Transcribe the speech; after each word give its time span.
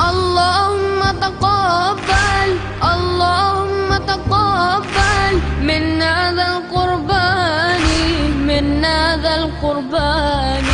اللهم 0.00 1.00
تقبل 1.20 2.48
اللهم 2.94 3.96
تقبل. 3.96 5.34
من 5.62 6.02
هذا 6.02 6.46
القربان 6.56 7.82
من 8.48 8.84
هذا 8.84 9.34
القربان. 9.34 10.64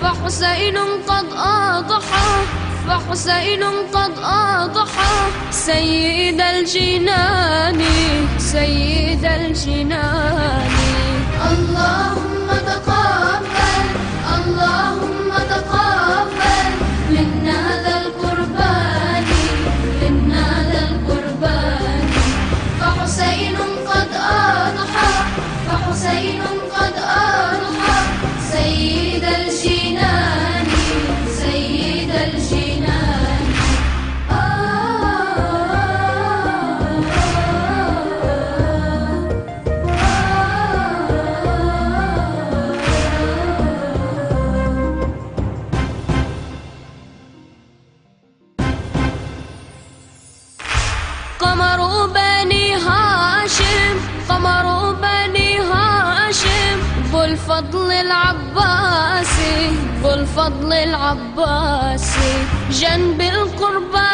فحسين 0.00 0.76
قد 1.08 1.26
أضحى 1.74 2.32
فحسين 2.88 3.62
قد 3.94 4.12
أضحى. 4.24 5.16
سيد 5.50 6.40
الجنان 6.40 7.80
سيد 8.38 9.24
الجنان. 9.24 10.13
عمر 54.46 54.92
بني 54.92 55.58
هاشم 55.58 56.78
ذو 57.12 57.24
الفضل 57.24 57.92
العباسي 57.92 59.72
ذو 60.02 60.10
الفضل 60.10 60.72
العباسي. 60.72 62.34
جنب 62.70 63.20
القربان 63.20 64.13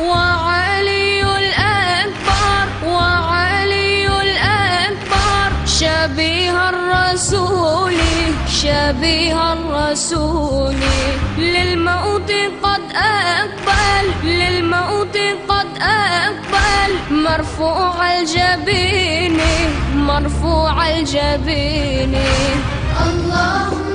وعلي 0.00 1.22
الأكبر 1.22 2.66
وعلي 2.86 4.06
الأكبر. 4.06 5.48
شبيه 5.66 6.68
الرسول 6.68 7.94
شبيه 8.48 9.52
الرسول. 9.52 10.76
للموت 11.38 12.30
قد 12.62 12.82
أقبل 12.94 14.06
للموت 14.24 15.16
قد 15.48 15.66
أقبل. 15.82 16.90
مرفوع 17.10 18.18
الجبين 18.18 19.40
مرفوع 19.94 20.88
الجبين. 20.88 22.14
الله 23.06 23.87